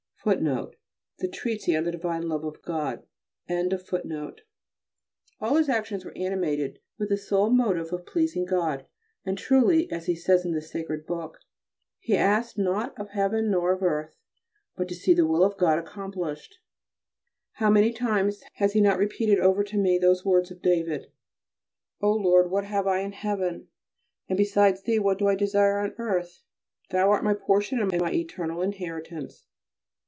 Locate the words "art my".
27.09-27.33